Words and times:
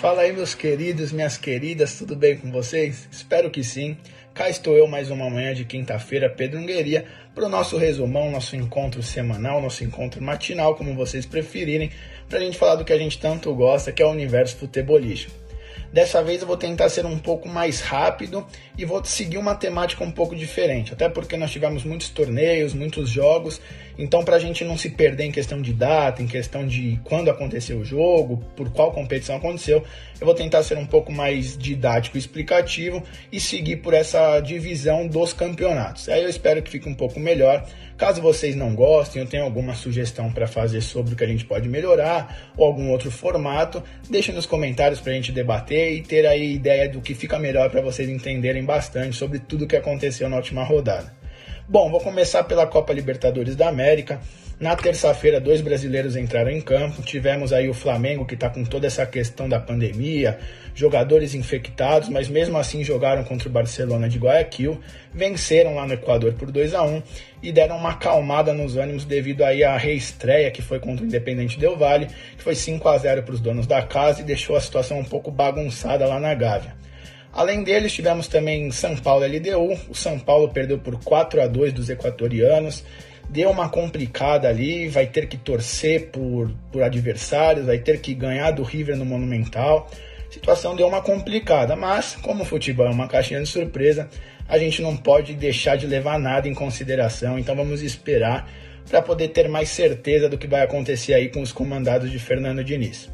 Fala 0.00 0.22
aí, 0.22 0.32
meus 0.32 0.54
queridos, 0.54 1.10
minhas 1.10 1.38
queridas, 1.38 1.94
tudo 1.94 2.14
bem 2.14 2.36
com 2.36 2.52
vocês? 2.52 3.08
Espero 3.10 3.50
que 3.50 3.64
sim. 3.64 3.96
Cá 4.34 4.50
estou 4.50 4.76
eu 4.76 4.86
mais 4.86 5.10
uma 5.10 5.30
manhã 5.30 5.54
de 5.54 5.64
quinta-feira, 5.64 6.28
Pedrungueria, 6.28 7.06
para 7.34 7.46
o 7.46 7.48
nosso 7.48 7.78
resumão, 7.78 8.30
nosso 8.30 8.54
encontro 8.56 9.02
semanal, 9.02 9.58
nosso 9.58 9.82
encontro 9.82 10.22
matinal, 10.22 10.74
como 10.74 10.94
vocês 10.94 11.24
preferirem, 11.24 11.90
para 12.28 12.38
a 12.38 12.42
gente 12.42 12.58
falar 12.58 12.74
do 12.74 12.84
que 12.84 12.92
a 12.92 12.98
gente 12.98 13.18
tanto 13.18 13.54
gosta, 13.54 13.90
que 13.90 14.02
é 14.02 14.06
o 14.06 14.10
universo 14.10 14.58
futebolístico. 14.58 15.45
Dessa 15.96 16.22
vez 16.22 16.42
eu 16.42 16.46
vou 16.46 16.58
tentar 16.58 16.90
ser 16.90 17.06
um 17.06 17.18
pouco 17.18 17.48
mais 17.48 17.80
rápido 17.80 18.46
e 18.76 18.84
vou 18.84 19.02
seguir 19.02 19.38
uma 19.38 19.54
temática 19.54 20.04
um 20.04 20.10
pouco 20.10 20.36
diferente, 20.36 20.92
até 20.92 21.08
porque 21.08 21.38
nós 21.38 21.50
tivemos 21.50 21.84
muitos 21.84 22.10
torneios, 22.10 22.74
muitos 22.74 23.08
jogos, 23.08 23.62
então 23.98 24.22
para 24.22 24.36
a 24.36 24.38
gente 24.38 24.62
não 24.62 24.76
se 24.76 24.90
perder 24.90 25.24
em 25.24 25.32
questão 25.32 25.62
de 25.62 25.72
data, 25.72 26.22
em 26.22 26.26
questão 26.26 26.66
de 26.66 27.00
quando 27.02 27.30
aconteceu 27.30 27.78
o 27.78 27.84
jogo, 27.84 28.44
por 28.54 28.70
qual 28.70 28.92
competição 28.92 29.36
aconteceu, 29.36 29.82
eu 30.20 30.26
vou 30.26 30.34
tentar 30.34 30.62
ser 30.62 30.76
um 30.76 30.84
pouco 30.84 31.10
mais 31.10 31.56
didático 31.56 32.18
e 32.18 32.20
explicativo 32.20 33.02
e 33.32 33.40
seguir 33.40 33.76
por 33.76 33.94
essa 33.94 34.38
divisão 34.40 35.06
dos 35.06 35.32
campeonatos. 35.32 36.10
Aí 36.10 36.22
eu 36.22 36.28
espero 36.28 36.62
que 36.62 36.70
fique 36.70 36.88
um 36.88 36.94
pouco 36.94 37.18
melhor. 37.18 37.66
Caso 37.96 38.20
vocês 38.20 38.54
não 38.54 38.74
gostem 38.74 39.22
ou 39.22 39.28
tenham 39.28 39.46
alguma 39.46 39.74
sugestão 39.74 40.30
para 40.30 40.46
fazer 40.46 40.82
sobre 40.82 41.14
o 41.14 41.16
que 41.16 41.24
a 41.24 41.26
gente 41.26 41.46
pode 41.46 41.66
melhorar 41.66 42.52
ou 42.54 42.66
algum 42.66 42.90
outro 42.90 43.10
formato, 43.10 43.82
deixe 44.10 44.32
nos 44.32 44.44
comentários 44.44 45.00
para 45.00 45.12
a 45.12 45.14
gente 45.14 45.32
debater 45.32 45.85
e 45.94 46.02
ter 46.02 46.26
aí 46.26 46.54
ideia 46.54 46.88
do 46.88 47.00
que 47.00 47.14
fica 47.14 47.38
melhor 47.38 47.70
para 47.70 47.80
vocês 47.80 48.08
entenderem 48.08 48.64
bastante 48.64 49.16
sobre 49.16 49.38
tudo 49.38 49.64
o 49.64 49.68
que 49.68 49.76
aconteceu 49.76 50.28
na 50.28 50.36
última 50.36 50.64
rodada. 50.64 51.12
Bom, 51.68 51.90
vou 51.90 51.98
começar 51.98 52.44
pela 52.44 52.64
Copa 52.64 52.92
Libertadores 52.92 53.56
da 53.56 53.68
América. 53.68 54.20
Na 54.60 54.76
terça-feira, 54.76 55.40
dois 55.40 55.60
brasileiros 55.60 56.14
entraram 56.14 56.52
em 56.52 56.60
campo. 56.60 57.02
Tivemos 57.02 57.52
aí 57.52 57.68
o 57.68 57.74
Flamengo, 57.74 58.24
que 58.24 58.34
está 58.34 58.48
com 58.48 58.62
toda 58.62 58.86
essa 58.86 59.04
questão 59.04 59.48
da 59.48 59.58
pandemia, 59.58 60.38
jogadores 60.76 61.34
infectados, 61.34 62.08
mas 62.08 62.28
mesmo 62.28 62.56
assim 62.56 62.84
jogaram 62.84 63.24
contra 63.24 63.48
o 63.48 63.50
Barcelona 63.50 64.08
de 64.08 64.16
Guayaquil. 64.16 64.80
Venceram 65.12 65.74
lá 65.74 65.84
no 65.84 65.94
Equador 65.94 66.34
por 66.34 66.52
2 66.52 66.72
a 66.72 66.84
1 66.84 67.02
e 67.42 67.50
deram 67.50 67.78
uma 67.78 67.90
acalmada 67.90 68.54
nos 68.54 68.76
ânimos 68.76 69.04
devido 69.04 69.42
aí 69.42 69.64
à 69.64 69.76
reestreia 69.76 70.52
que 70.52 70.62
foi 70.62 70.78
contra 70.78 71.04
o 71.04 71.08
Independente 71.08 71.58
Del 71.58 71.76
Valle, 71.76 72.06
que 72.36 72.44
foi 72.44 72.54
5 72.54 72.88
a 72.88 72.96
0 72.96 73.24
para 73.24 73.34
os 73.34 73.40
donos 73.40 73.66
da 73.66 73.82
casa 73.82 74.20
e 74.20 74.24
deixou 74.24 74.54
a 74.54 74.60
situação 74.60 75.00
um 75.00 75.04
pouco 75.04 75.32
bagunçada 75.32 76.06
lá 76.06 76.20
na 76.20 76.32
Gávea. 76.32 76.85
Além 77.36 77.62
deles, 77.62 77.92
tivemos 77.92 78.26
também 78.26 78.70
São 78.70 78.96
Paulo 78.96 79.24
LDU. 79.24 79.78
O 79.90 79.94
São 79.94 80.18
Paulo 80.18 80.48
perdeu 80.48 80.78
por 80.78 80.98
4 81.04 81.42
a 81.42 81.46
2 81.46 81.72
dos 81.72 81.90
equatorianos 81.90 82.82
deu 83.28 83.50
uma 83.50 83.68
complicada 83.68 84.48
ali, 84.48 84.88
vai 84.88 85.06
ter 85.06 85.26
que 85.26 85.36
torcer 85.36 86.10
por, 86.10 86.50
por 86.70 86.82
adversários, 86.82 87.66
vai 87.66 87.78
ter 87.78 88.00
que 88.00 88.14
ganhar 88.14 88.50
do 88.52 88.62
River 88.62 88.96
no 88.96 89.04
Monumental. 89.04 89.90
A 90.28 90.32
situação 90.32 90.76
deu 90.76 90.86
uma 90.86 91.02
complicada, 91.02 91.76
mas 91.76 92.16
como 92.16 92.42
o 92.42 92.46
futebol 92.46 92.86
é 92.86 92.90
uma 92.90 93.08
caixinha 93.08 93.40
de 93.40 93.46
surpresa, 93.48 94.08
a 94.48 94.58
gente 94.58 94.80
não 94.80 94.96
pode 94.96 95.34
deixar 95.34 95.76
de 95.76 95.86
levar 95.86 96.18
nada 96.18 96.48
em 96.48 96.54
consideração, 96.54 97.38
então 97.38 97.54
vamos 97.56 97.82
esperar 97.82 98.48
para 98.88 99.02
poder 99.02 99.28
ter 99.28 99.48
mais 99.48 99.68
certeza 99.68 100.28
do 100.28 100.38
que 100.38 100.46
vai 100.46 100.62
acontecer 100.62 101.14
aí 101.14 101.28
com 101.28 101.40
os 101.40 101.52
comandados 101.52 102.10
de 102.10 102.18
Fernando 102.18 102.62
Diniz. 102.62 103.10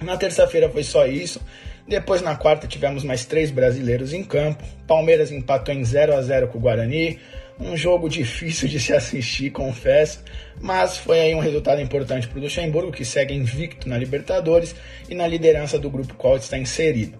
Na 0.00 0.16
terça-feira 0.16 0.68
foi 0.68 0.84
só 0.84 1.06
isso. 1.06 1.40
Depois, 1.88 2.20
na 2.20 2.36
quarta, 2.36 2.66
tivemos 2.66 3.02
mais 3.02 3.24
três 3.24 3.50
brasileiros 3.50 4.12
em 4.12 4.22
campo. 4.22 4.62
Palmeiras 4.86 5.32
empatou 5.32 5.74
em 5.74 5.82
0 5.82 6.14
a 6.14 6.20
0 6.20 6.48
com 6.48 6.58
o 6.58 6.60
Guarani. 6.60 7.18
Um 7.58 7.74
jogo 7.78 8.10
difícil 8.10 8.68
de 8.68 8.78
se 8.78 8.92
assistir, 8.92 9.50
confesso, 9.50 10.22
mas 10.60 10.98
foi 10.98 11.18
aí 11.18 11.34
um 11.34 11.40
resultado 11.40 11.80
importante 11.80 12.28
para 12.28 12.38
o 12.38 12.42
Luxemburgo, 12.42 12.92
que 12.92 13.06
segue 13.06 13.34
invicto 13.34 13.88
na 13.88 13.96
Libertadores 13.96 14.76
e 15.08 15.14
na 15.14 15.26
liderança 15.26 15.78
do 15.78 15.90
grupo 15.90 16.14
qual 16.14 16.36
está 16.36 16.58
inserido. 16.58 17.18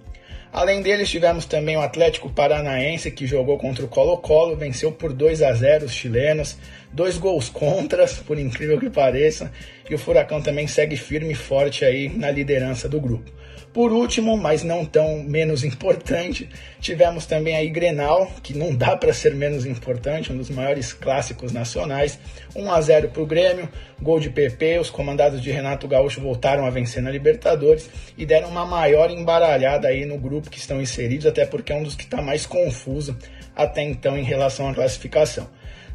Além 0.52 0.82
deles, 0.82 1.10
tivemos 1.10 1.46
também 1.46 1.76
o 1.76 1.80
Atlético 1.80 2.30
Paranaense, 2.30 3.10
que 3.10 3.26
jogou 3.26 3.58
contra 3.58 3.84
o 3.84 3.88
Colo-Colo, 3.88 4.54
venceu 4.54 4.92
por 4.92 5.12
2 5.12 5.42
a 5.42 5.52
0 5.52 5.86
os 5.86 5.92
chilenos, 5.92 6.56
dois 6.92 7.18
gols 7.18 7.48
contras, 7.48 8.14
por 8.14 8.38
incrível 8.38 8.78
que 8.78 8.90
pareça, 8.90 9.50
e 9.90 9.94
o 9.94 9.98
Furacão 9.98 10.40
também 10.40 10.66
segue 10.66 10.96
firme 10.96 11.32
e 11.32 11.34
forte 11.34 11.84
aí 11.84 12.08
na 12.08 12.30
liderança 12.30 12.88
do 12.88 13.00
grupo. 13.00 13.30
Por 13.72 13.92
último, 13.92 14.36
mas 14.36 14.64
não 14.64 14.84
tão 14.84 15.22
menos 15.22 15.62
importante, 15.64 16.48
tivemos 16.80 17.26
também 17.26 17.54
aí 17.54 17.68
Grenal, 17.68 18.30
que 18.42 18.56
não 18.56 18.74
dá 18.74 18.96
para 18.96 19.12
ser 19.12 19.34
menos 19.34 19.66
importante, 19.66 20.32
um 20.32 20.36
dos 20.36 20.50
maiores 20.50 20.92
clássicos 20.92 21.52
nacionais. 21.52 22.18
1 22.56 22.72
a 22.72 22.80
0 22.80 23.08
para 23.10 23.22
o 23.22 23.26
Grêmio, 23.26 23.68
gol 24.00 24.18
de 24.18 24.30
PP, 24.30 24.78
os 24.78 24.90
comandados 24.90 25.40
de 25.40 25.50
Renato 25.50 25.86
Gaúcho 25.86 26.20
voltaram 26.20 26.64
a 26.64 26.70
vencer 26.70 27.02
na 27.02 27.10
Libertadores 27.10 27.88
e 28.16 28.24
deram 28.24 28.48
uma 28.48 28.64
maior 28.64 29.10
embaralhada 29.10 29.88
aí 29.88 30.04
no 30.04 30.18
grupo 30.18 30.50
que 30.50 30.58
estão 30.58 30.80
inseridos, 30.80 31.26
até 31.26 31.44
porque 31.44 31.72
é 31.72 31.76
um 31.76 31.82
dos 31.82 31.94
que 31.94 32.04
está 32.04 32.22
mais 32.22 32.46
confuso 32.46 33.16
até 33.54 33.82
então 33.82 34.16
em 34.16 34.22
relação 34.22 34.68
à 34.68 34.74
classificação. 34.74 35.48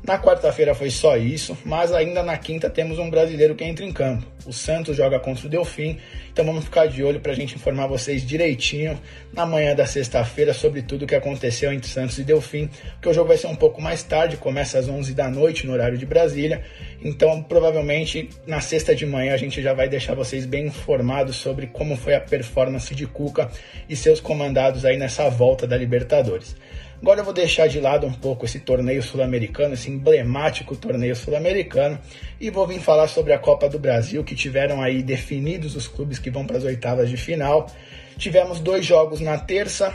Na 0.05 0.19
quarta-feira 0.19 0.75
foi 0.75 0.89
só 0.89 1.15
isso, 1.15 1.57
mas 1.63 1.93
ainda 1.93 2.21
na 2.21 2.37
quinta 2.37 2.69
temos 2.69 2.99
um 2.99 3.09
brasileiro 3.09 3.55
que 3.55 3.63
entra 3.63 3.85
em 3.85 3.91
campo. 3.93 4.25
O 4.45 4.51
Santos 4.51 4.97
joga 4.97 5.17
contra 5.17 5.47
o 5.47 5.49
Delfim, 5.49 5.97
então 6.29 6.43
vamos 6.43 6.65
ficar 6.65 6.87
de 6.87 7.01
olho 7.01 7.21
para 7.21 7.31
a 7.31 7.35
gente 7.35 7.55
informar 7.55 7.87
vocês 7.87 8.27
direitinho 8.27 8.99
na 9.31 9.45
manhã 9.45 9.73
da 9.73 9.85
sexta-feira 9.85 10.53
sobre 10.53 10.81
tudo 10.81 11.03
o 11.03 11.07
que 11.07 11.15
aconteceu 11.15 11.71
entre 11.71 11.87
Santos 11.87 12.17
e 12.17 12.23
Delfim, 12.25 12.69
porque 12.95 13.07
o 13.07 13.13
jogo 13.13 13.29
vai 13.29 13.37
ser 13.37 13.47
um 13.47 13.55
pouco 13.55 13.81
mais 13.81 14.03
tarde, 14.03 14.35
começa 14.35 14.77
às 14.77 14.89
11 14.89 15.13
da 15.13 15.29
noite 15.29 15.65
no 15.65 15.71
horário 15.71 15.97
de 15.97 16.05
Brasília, 16.05 16.61
então 17.01 17.41
provavelmente 17.41 18.29
na 18.45 18.59
sexta 18.59 18.93
de 18.93 19.05
manhã 19.05 19.33
a 19.33 19.37
gente 19.37 19.61
já 19.61 19.73
vai 19.73 19.87
deixar 19.87 20.15
vocês 20.15 20.45
bem 20.45 20.65
informados 20.65 21.37
sobre 21.37 21.67
como 21.67 21.95
foi 21.95 22.13
a 22.13 22.19
performance 22.19 22.93
de 22.93 23.07
Cuca 23.07 23.49
e 23.87 23.95
seus 23.95 24.19
comandados 24.19 24.83
aí 24.83 24.97
nessa 24.97 25.29
volta 25.29 25.65
da 25.65 25.77
Libertadores. 25.77 26.57
Agora 27.03 27.19
eu 27.19 27.25
vou 27.25 27.33
deixar 27.33 27.67
de 27.67 27.81
lado 27.81 28.07
um 28.07 28.13
pouco 28.13 28.45
esse 28.45 28.61
torneio 28.61 29.03
sul-americano, 29.03 29.73
esse 29.73 29.91
emblemático 29.91 30.73
torneio 30.73 31.13
sul-americano, 31.13 31.99
e 32.39 32.49
vou 32.49 32.65
vir 32.65 32.79
falar 32.79 33.09
sobre 33.09 33.33
a 33.33 33.37
Copa 33.37 33.67
do 33.67 33.77
Brasil, 33.77 34.23
que 34.23 34.33
tiveram 34.33 34.81
aí 34.81 35.03
definidos 35.03 35.75
os 35.75 35.85
clubes 35.85 36.17
que 36.17 36.29
vão 36.29 36.47
para 36.47 36.55
as 36.55 36.63
oitavas 36.63 37.09
de 37.09 37.17
final. 37.17 37.69
Tivemos 38.17 38.61
dois 38.61 38.85
jogos 38.85 39.19
na 39.19 39.37
terça, 39.37 39.93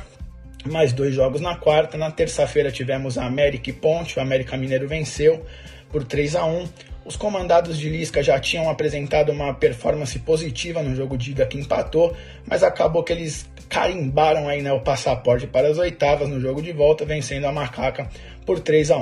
mais 0.66 0.92
dois 0.92 1.14
jogos 1.14 1.41
na 1.41 1.56
quarta. 1.56 1.96
Na 1.96 2.10
terça-feira 2.10 2.70
tivemos 2.70 3.16
a 3.16 3.25
América 3.25 3.70
e 3.70 3.72
Ponte, 3.72 4.19
o 4.19 4.20
América 4.20 4.54
Mineiro 4.58 4.86
venceu 4.86 5.46
por 5.90 6.04
3 6.04 6.36
a 6.36 6.44
1 6.44 6.69
os 7.08 7.16
comandados 7.16 7.78
de 7.78 7.88
Lisca 7.88 8.22
já 8.22 8.38
tinham 8.38 8.69
apresentado 8.69 9.32
uma 9.32 9.54
performance 9.54 10.19
positiva 10.19 10.82
no 10.82 10.94
jogo 10.94 11.16
de 11.16 11.30
ida 11.30 11.46
que 11.46 11.58
empatou, 11.58 12.14
mas 12.46 12.62
acabou 12.62 13.02
que 13.02 13.10
eles 13.14 13.48
carimbaram 13.66 14.46
aí 14.46 14.60
né, 14.60 14.70
o 14.74 14.80
passaporte 14.80 15.46
para 15.46 15.69
as 15.69 15.78
oitavas 15.78 16.28
no 16.28 16.38
jogo 16.38 16.60
de 16.60 16.70
volta, 16.70 17.06
vencendo 17.06 17.46
a 17.46 17.52
Macaca 17.52 18.10
por 18.48 18.60
3 18.60 18.91
a 18.92 18.97
1. 18.97 19.00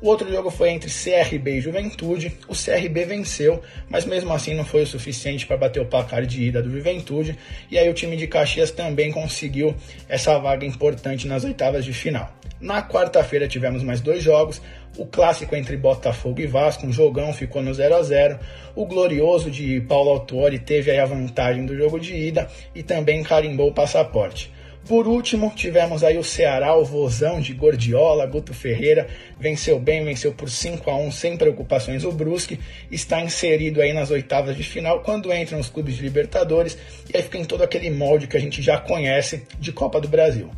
O 0.00 0.08
outro 0.08 0.28
jogo 0.28 0.50
foi 0.50 0.70
entre 0.70 0.90
CRB 0.90 1.58
e 1.58 1.60
Juventude. 1.60 2.36
O 2.48 2.52
CRB 2.52 3.04
venceu, 3.04 3.62
mas 3.88 4.04
mesmo 4.04 4.32
assim 4.32 4.52
não 4.52 4.64
foi 4.64 4.82
o 4.82 4.86
suficiente 4.86 5.46
para 5.46 5.56
bater 5.56 5.80
o 5.80 5.86
placar 5.86 6.26
de 6.26 6.42
ida 6.42 6.60
do 6.60 6.68
Juventude. 6.68 7.38
E 7.70 7.78
aí 7.78 7.88
o 7.88 7.94
time 7.94 8.16
de 8.16 8.26
Caxias 8.26 8.72
também 8.72 9.12
conseguiu 9.12 9.72
essa 10.08 10.36
vaga 10.36 10.66
importante 10.66 11.28
nas 11.28 11.44
oitavas 11.44 11.84
de 11.84 11.92
final. 11.92 12.28
Na 12.60 12.82
quarta-feira 12.82 13.46
tivemos 13.46 13.84
mais 13.84 14.00
dois 14.00 14.20
jogos. 14.20 14.60
O 14.96 15.06
clássico 15.06 15.54
entre 15.54 15.76
Botafogo 15.76 16.40
e 16.40 16.46
Vasco, 16.48 16.84
um 16.84 16.92
jogão, 16.92 17.32
ficou 17.32 17.62
no 17.62 17.72
0 17.72 17.94
a 17.94 18.02
0 18.02 18.36
O 18.74 18.84
glorioso 18.84 19.48
de 19.48 19.80
Paulo 19.82 20.10
Autori 20.10 20.58
teve 20.58 20.90
aí 20.90 20.98
a 20.98 21.06
vantagem 21.06 21.64
do 21.64 21.76
jogo 21.76 22.00
de 22.00 22.16
ida 22.16 22.48
e 22.74 22.82
também 22.82 23.22
carimbou 23.22 23.68
o 23.68 23.74
passaporte. 23.74 24.50
Por 24.86 25.06
último, 25.06 25.52
tivemos 25.54 26.02
aí 26.02 26.16
o 26.16 26.24
Ceará, 26.24 26.74
o 26.74 26.84
vozão 26.84 27.40
de 27.40 27.52
Gordiola, 27.52 28.24
Guto 28.26 28.54
Ferreira, 28.54 29.06
venceu 29.38 29.78
bem, 29.78 30.02
venceu 30.02 30.32
por 30.32 30.48
5 30.48 30.90
a 30.90 30.96
1 30.96 31.12
sem 31.12 31.36
preocupações 31.36 32.04
o 32.04 32.12
Brusque, 32.12 32.58
está 32.90 33.20
inserido 33.20 33.82
aí 33.82 33.92
nas 33.92 34.10
oitavas 34.10 34.56
de 34.56 34.62
final 34.62 35.00
quando 35.00 35.32
entram 35.32 35.60
os 35.60 35.68
clubes 35.68 35.96
de 35.96 36.02
Libertadores 36.02 36.78
e 37.12 37.16
aí 37.16 37.22
fica 37.22 37.36
em 37.36 37.44
todo 37.44 37.62
aquele 37.62 37.90
molde 37.90 38.26
que 38.26 38.36
a 38.36 38.40
gente 38.40 38.62
já 38.62 38.78
conhece 38.78 39.46
de 39.58 39.72
Copa 39.72 40.00
do 40.00 40.08
Brasil. 40.08 40.50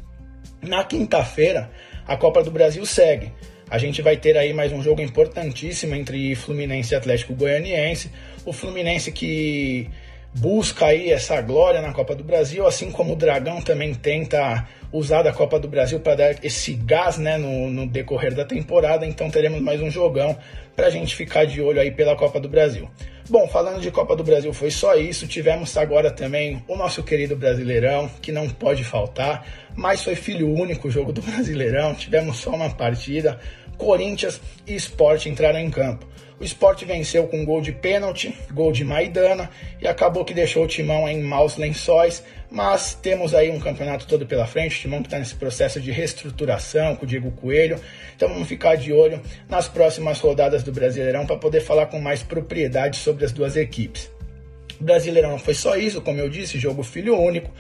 Na 0.63 0.85
quinta-feira, 0.85 1.71
a 2.07 2.17
Copa 2.17 2.43
do 2.43 2.51
Brasil 2.51 2.85
segue. 2.87 3.33
A 3.71 3.79
gente 3.79 4.03
vai 4.03 4.17
ter 4.17 4.37
aí 4.37 4.53
mais 4.53 4.73
um 4.73 4.83
jogo 4.83 5.01
importantíssimo 5.01 5.95
entre 5.95 6.35
Fluminense 6.35 6.93
e 6.93 6.97
Atlético 6.97 7.35
Goianiense. 7.35 8.11
O 8.45 8.53
Fluminense 8.53 9.13
que 9.13 9.89
busca 10.35 10.87
aí 10.87 11.11
essa 11.11 11.41
glória 11.41 11.81
na 11.81 11.93
Copa 11.93 12.15
do 12.15 12.23
Brasil, 12.23 12.67
assim 12.67 12.91
como 12.91 13.13
o 13.13 13.17
Dragão 13.17 13.61
também 13.61 13.95
tenta 13.95 14.67
usar 14.93 15.23
da 15.23 15.33
Copa 15.33 15.59
do 15.59 15.69
Brasil 15.69 16.01
para 16.01 16.15
dar 16.15 16.45
esse 16.45 16.75
gás 16.75 17.19
né, 17.19 17.37
no, 17.37 17.71
no, 17.71 17.87
decorrer 17.87 18.35
da 18.35 18.45
temporada. 18.45 19.07
Então 19.07 19.31
teremos 19.31 19.61
mais 19.61 19.81
um 19.81 19.91
jogão 19.91 20.37
para 20.75 20.87
a 20.87 20.91
gente 20.91 21.15
ficar 21.15 21.45
de 21.45 21.61
olho 21.61 21.81
aí 21.81 21.91
pela 21.91 22.17
Copa 22.17 22.41
do 22.41 22.49
Brasil. 22.49 22.89
Bom, 23.29 23.47
falando 23.47 23.81
de 23.81 23.93
Copa 23.93 24.17
do 24.17 24.25
Brasil, 24.25 24.53
foi 24.53 24.73
só 24.73 24.97
isso. 24.97 25.27
Tivemos 25.27 25.77
agora 25.77 26.11
também 26.11 26.65
o 26.67 26.75
nosso 26.75 27.01
querido 27.05 27.37
Brasileirão, 27.37 28.11
que 28.21 28.33
não 28.33 28.49
pode 28.49 28.83
faltar, 28.83 29.47
mas 29.77 30.03
foi 30.03 30.17
filho 30.17 30.53
único 30.53 30.89
o 30.89 30.91
jogo 30.91 31.13
do 31.13 31.23
Brasileirão. 31.23 31.95
Tivemos 31.95 32.39
só 32.39 32.51
uma 32.51 32.71
partida 32.71 33.39
Corinthians 33.81 34.39
e 34.67 34.75
Sport 34.75 35.25
entraram 35.25 35.59
em 35.59 35.71
campo. 35.71 36.07
O 36.39 36.45
Sport 36.45 36.85
venceu 36.85 37.27
com 37.27 37.45
gol 37.45 37.61
de 37.63 37.73
pênalti, 37.73 38.35
gol 38.53 38.73
de 38.73 38.85
Maidana 38.85 39.51
e 39.81 39.89
acabou 39.89 40.25
que 40.25 40.33
deixou 40.33 40.65
o 40.65 40.67
Timão 40.67 41.09
em 41.09 41.23
maus 41.23 41.57
lençóis, 41.57 42.23
mas 42.51 42.95
temos 42.95 43.35
aí 43.35 43.51
um 43.51 43.59
campeonato 43.59 44.07
todo 44.07 44.27
pela 44.27 44.47
frente, 44.47 44.77
o 44.77 44.81
Timão 44.81 45.03
que 45.03 45.09
está 45.09 45.19
nesse 45.19 45.35
processo 45.35 45.81
de 45.81 45.91
reestruturação 45.91 46.95
com 46.97 47.05
o 47.05 47.09
Diego 47.09 47.31
Coelho, 47.33 47.79
então 48.15 48.29
vamos 48.29 48.49
ficar 48.49 48.77
de 48.77 48.93
olho 48.93 49.21
nas 49.49 49.69
próximas 49.69 50.19
rodadas 50.19 50.63
do 50.63 50.73
Brasileirão 50.73 51.27
para 51.27 51.37
poder 51.37 51.61
falar 51.61 51.87
com 51.87 52.01
mais 52.01 52.23
propriedade 52.23 52.97
sobre 52.97 53.25
as 53.25 53.33
duas 53.33 53.57
equipes. 53.57 54.11
O 54.81 54.85
Brasileirão 54.85 55.33
não 55.33 55.39
foi 55.39 55.55
só 55.55 55.77
isso, 55.77 56.01
como 56.01 56.21
eu 56.21 56.29
disse, 56.31 56.59
jogo 56.59 56.83
filho 56.83 57.19
único, 57.19 57.51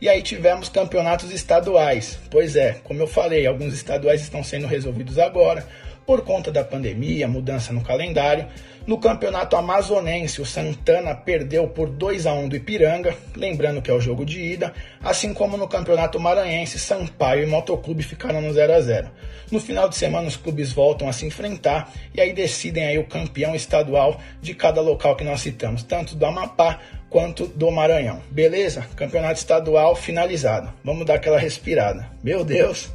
e 0.00 0.08
aí 0.08 0.22
tivemos 0.22 0.68
campeonatos 0.68 1.30
estaduais. 1.30 2.18
Pois 2.30 2.56
é, 2.56 2.80
como 2.84 3.00
eu 3.00 3.06
falei, 3.06 3.46
alguns 3.46 3.74
estaduais 3.74 4.20
estão 4.20 4.42
sendo 4.42 4.66
resolvidos 4.66 5.18
agora 5.18 5.66
por 6.06 6.22
conta 6.22 6.52
da 6.52 6.62
pandemia, 6.62 7.26
mudança 7.26 7.72
no 7.72 7.82
calendário. 7.82 8.46
No 8.86 8.98
campeonato 8.98 9.56
amazonense, 9.56 10.40
o 10.40 10.46
Santana 10.46 11.12
perdeu 11.12 11.66
por 11.66 11.90
2 11.90 12.24
a 12.24 12.32
1 12.32 12.48
do 12.48 12.54
Ipiranga, 12.54 13.16
lembrando 13.34 13.82
que 13.82 13.90
é 13.90 13.94
o 13.94 14.00
jogo 14.00 14.24
de 14.24 14.40
ida, 14.40 14.72
assim 15.02 15.34
como 15.34 15.56
no 15.56 15.66
campeonato 15.66 16.20
maranhense, 16.20 16.78
Sampaio 16.78 17.42
e 17.42 17.46
Motoclube 17.46 18.04
ficaram 18.04 18.40
no 18.40 18.52
0 18.52 18.72
a 18.72 18.80
0. 18.80 19.10
No 19.50 19.58
final 19.58 19.88
de 19.88 19.96
semana 19.96 20.28
os 20.28 20.36
clubes 20.36 20.72
voltam 20.72 21.08
a 21.08 21.12
se 21.12 21.26
enfrentar 21.26 21.92
e 22.14 22.20
aí 22.20 22.32
decidem 22.32 22.86
aí 22.86 22.98
o 22.98 23.08
campeão 23.08 23.56
estadual 23.56 24.20
de 24.40 24.54
cada 24.54 24.80
local 24.80 25.16
que 25.16 25.24
nós 25.24 25.40
citamos, 25.40 25.82
tanto 25.82 26.14
do 26.14 26.24
Amapá 26.24 26.78
quanto 27.08 27.46
do 27.46 27.70
Maranhão. 27.70 28.20
Beleza? 28.30 28.86
Campeonato 28.96 29.38
estadual 29.38 29.94
finalizado. 29.94 30.72
Vamos 30.84 31.06
dar 31.06 31.14
aquela 31.14 31.38
respirada. 31.38 32.10
Meu 32.22 32.44
Deus, 32.44 32.90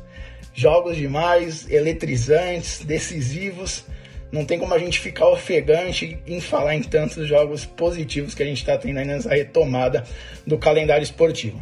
jogos 0.53 0.97
demais, 0.97 1.69
eletrizantes, 1.69 2.83
decisivos. 2.83 3.85
Não 4.31 4.45
tem 4.45 4.57
como 4.57 4.73
a 4.73 4.79
gente 4.79 4.99
ficar 4.99 5.27
ofegante 5.27 6.17
em 6.25 6.39
falar 6.39 6.75
em 6.75 6.83
tantos 6.83 7.27
jogos 7.27 7.65
positivos 7.65 8.33
que 8.33 8.43
a 8.43 8.45
gente 8.45 8.59
está 8.59 8.77
tendo 8.77 8.97
aí 8.97 9.05
nessa 9.05 9.29
retomada 9.29 10.05
do 10.47 10.57
calendário 10.57 11.03
esportivo. 11.03 11.61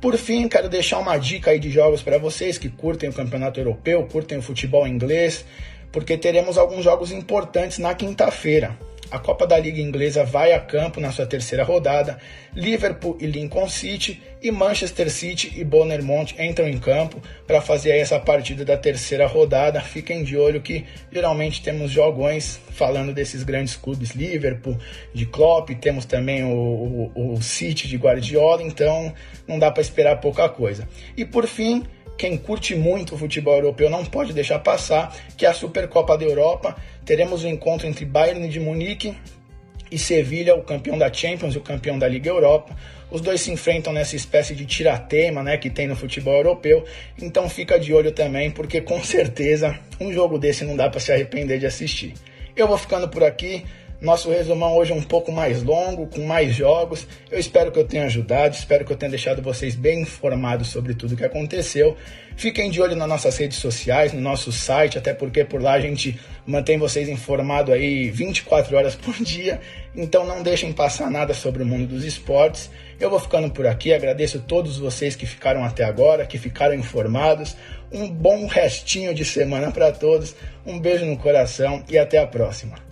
Por 0.00 0.16
fim, 0.16 0.48
quero 0.48 0.68
deixar 0.68 0.98
uma 0.98 1.16
dica 1.16 1.52
aí 1.52 1.60
de 1.60 1.70
jogos 1.70 2.02
para 2.02 2.18
vocês 2.18 2.58
que 2.58 2.68
curtem 2.68 3.08
o 3.08 3.12
campeonato 3.12 3.60
europeu, 3.60 4.04
curtem 4.10 4.38
o 4.38 4.42
futebol 4.42 4.86
inglês, 4.86 5.44
porque 5.92 6.18
teremos 6.18 6.58
alguns 6.58 6.84
jogos 6.84 7.12
importantes 7.12 7.78
na 7.78 7.94
quinta-feira 7.94 8.76
a 9.12 9.18
Copa 9.18 9.46
da 9.46 9.58
Liga 9.58 9.78
Inglesa 9.78 10.24
vai 10.24 10.52
a 10.54 10.58
campo 10.58 10.98
na 10.98 11.12
sua 11.12 11.26
terceira 11.26 11.62
rodada. 11.62 12.18
Liverpool 12.56 13.18
e 13.20 13.26
Lincoln 13.26 13.68
City 13.68 14.22
e 14.40 14.50
Manchester 14.50 15.10
City 15.10 15.52
e 15.54 15.62
Bournemouth 15.62 16.34
entram 16.38 16.66
em 16.66 16.78
campo 16.78 17.20
para 17.46 17.60
fazer 17.60 17.90
essa 17.90 18.18
partida 18.18 18.64
da 18.64 18.74
terceira 18.74 19.26
rodada. 19.26 19.82
Fiquem 19.82 20.24
de 20.24 20.38
olho 20.38 20.62
que 20.62 20.86
geralmente 21.12 21.62
temos 21.62 21.90
jogões 21.90 22.58
falando 22.70 23.12
desses 23.12 23.42
grandes 23.42 23.76
clubes, 23.76 24.12
Liverpool, 24.12 24.78
de 25.12 25.26
Klopp, 25.26 25.68
temos 25.78 26.06
também 26.06 26.42
o, 26.42 27.12
o, 27.14 27.34
o 27.34 27.42
City 27.42 27.86
de 27.86 27.98
Guardiola, 27.98 28.62
então 28.62 29.12
não 29.46 29.58
dá 29.58 29.70
para 29.70 29.82
esperar 29.82 30.20
pouca 30.20 30.48
coisa. 30.48 30.88
E 31.14 31.22
por 31.22 31.46
fim, 31.46 31.84
quem 32.16 32.36
curte 32.36 32.74
muito 32.74 33.14
o 33.14 33.18
futebol 33.18 33.54
europeu 33.54 33.90
não 33.90 34.04
pode 34.04 34.32
deixar 34.32 34.58
passar, 34.58 35.16
que 35.36 35.44
é 35.44 35.48
a 35.48 35.54
Supercopa 35.54 36.16
da 36.16 36.24
Europa. 36.24 36.76
Teremos 37.04 37.44
o 37.44 37.46
um 37.46 37.50
encontro 37.50 37.86
entre 37.86 38.04
Bayern 38.04 38.48
de 38.48 38.60
Munique 38.60 39.16
e 39.90 39.98
Sevilha, 39.98 40.54
o 40.54 40.62
campeão 40.62 40.96
da 40.96 41.12
Champions 41.12 41.54
e 41.54 41.58
o 41.58 41.60
campeão 41.60 41.98
da 41.98 42.08
Liga 42.08 42.30
Europa. 42.30 42.74
Os 43.10 43.20
dois 43.20 43.42
se 43.42 43.52
enfrentam 43.52 43.92
nessa 43.92 44.16
espécie 44.16 44.54
de 44.54 44.64
tiratema 44.64 45.42
né, 45.42 45.58
que 45.58 45.68
tem 45.68 45.86
no 45.86 45.94
futebol 45.94 46.34
europeu. 46.34 46.84
Então 47.20 47.48
fica 47.48 47.78
de 47.78 47.92
olho 47.92 48.10
também, 48.10 48.50
porque 48.50 48.80
com 48.80 49.02
certeza 49.04 49.78
um 50.00 50.12
jogo 50.12 50.38
desse 50.38 50.64
não 50.64 50.76
dá 50.76 50.88
para 50.88 50.98
se 50.98 51.12
arrepender 51.12 51.58
de 51.58 51.66
assistir. 51.66 52.14
Eu 52.56 52.66
vou 52.66 52.78
ficando 52.78 53.08
por 53.08 53.22
aqui. 53.22 53.64
Nosso 54.02 54.32
resumão 54.32 54.76
hoje 54.76 54.90
é 54.90 54.96
um 54.96 55.02
pouco 55.02 55.30
mais 55.30 55.62
longo, 55.62 56.08
com 56.08 56.26
mais 56.26 56.52
jogos. 56.52 57.06
Eu 57.30 57.38
espero 57.38 57.70
que 57.70 57.78
eu 57.78 57.86
tenha 57.86 58.06
ajudado, 58.06 58.52
espero 58.52 58.84
que 58.84 58.92
eu 58.92 58.96
tenha 58.96 59.10
deixado 59.10 59.40
vocês 59.40 59.76
bem 59.76 60.00
informados 60.00 60.70
sobre 60.70 60.92
tudo 60.92 61.14
o 61.14 61.16
que 61.16 61.24
aconteceu. 61.24 61.96
Fiquem 62.36 62.68
de 62.68 62.82
olho 62.82 62.96
nas 62.96 63.08
nossas 63.08 63.36
redes 63.36 63.58
sociais, 63.58 64.12
no 64.12 64.20
nosso 64.20 64.50
site, 64.50 64.98
até 64.98 65.14
porque 65.14 65.44
por 65.44 65.62
lá 65.62 65.74
a 65.74 65.80
gente 65.80 66.18
mantém 66.44 66.78
vocês 66.78 67.08
informados 67.08 67.72
aí 67.72 68.10
24 68.10 68.76
horas 68.76 68.96
por 68.96 69.14
dia. 69.22 69.60
Então 69.94 70.26
não 70.26 70.42
deixem 70.42 70.72
passar 70.72 71.08
nada 71.08 71.32
sobre 71.32 71.62
o 71.62 71.66
mundo 71.66 71.86
dos 71.86 72.04
esportes. 72.04 72.70
Eu 72.98 73.08
vou 73.08 73.20
ficando 73.20 73.52
por 73.52 73.68
aqui, 73.68 73.94
agradeço 73.94 74.38
a 74.38 74.40
todos 74.40 74.78
vocês 74.78 75.14
que 75.14 75.26
ficaram 75.26 75.62
até 75.62 75.84
agora, 75.84 76.26
que 76.26 76.38
ficaram 76.38 76.74
informados. 76.74 77.56
Um 77.92 78.08
bom 78.08 78.48
restinho 78.48 79.14
de 79.14 79.24
semana 79.24 79.70
para 79.70 79.92
todos. 79.92 80.34
Um 80.66 80.80
beijo 80.80 81.04
no 81.04 81.16
coração 81.16 81.84
e 81.88 81.96
até 81.96 82.18
a 82.18 82.26
próxima. 82.26 82.91